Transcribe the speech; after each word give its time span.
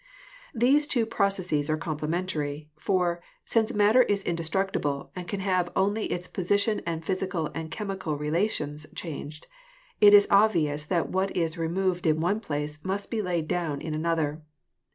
These 0.55 0.87
two 0.87 1.05
processes 1.05 1.69
are 1.69 1.77
complementary; 1.77 2.67
for, 2.75 3.21
since 3.45 3.71
matter 3.71 4.01
is 4.01 4.23
indestructible, 4.23 5.11
and 5.15 5.27
can 5.27 5.41
have 5.41 5.71
only 5.75 6.07
its 6.11 6.27
position 6.27 6.81
and 6.87 7.05
physical 7.05 7.51
and 7.53 7.69
chemical 7.69 8.17
relations 8.17 8.87
changed, 8.95 9.45
it 9.99 10.15
is 10.15 10.27
obvious 10.31 10.85
that 10.85 11.09
what 11.09 11.37
is 11.37 11.55
removed 11.55 12.07
in 12.07 12.19
one 12.19 12.39
place 12.39 12.83
must 12.83 13.11
be 13.11 13.21
laid 13.21 13.47
down 13.47 13.79
in 13.79 13.93
another. 13.93 14.41